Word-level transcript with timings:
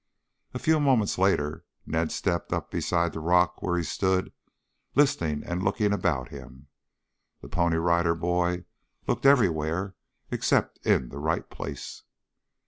A 0.55 0.57
few 0.57 0.79
moments 0.79 1.19
later 1.19 1.63
Ned 1.85 2.11
stepped 2.11 2.51
up 2.51 2.71
beside 2.71 3.13
the 3.13 3.19
rock 3.19 3.61
where 3.61 3.77
he 3.77 3.83
stood 3.83 4.33
listening 4.95 5.43
and 5.45 5.61
looking 5.61 5.93
about 5.93 6.29
him. 6.29 6.69
The 7.41 7.47
Pony 7.49 7.77
Rider 7.77 8.15
Boy 8.15 8.65
looked 9.05 9.27
everywhere 9.27 9.93
except 10.31 10.83
in 10.87 11.09
the 11.09 11.19
right 11.19 11.47
place. 11.51 12.01